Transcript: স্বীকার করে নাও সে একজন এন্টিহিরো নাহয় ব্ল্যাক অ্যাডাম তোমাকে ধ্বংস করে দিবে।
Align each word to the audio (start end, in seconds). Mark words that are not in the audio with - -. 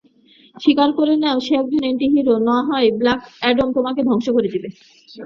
স্বীকার 0.55 0.89
করে 0.99 1.13
নাও 1.17 1.37
সে 1.45 1.53
একজন 1.55 1.81
এন্টিহিরো 1.85 2.33
নাহয় 2.47 2.89
ব্ল্যাক 2.99 3.21
অ্যাডাম 3.41 3.69
তোমাকে 3.77 4.01
ধ্বংস 4.07 4.27
করে 4.35 4.47
দিবে। 4.53 4.69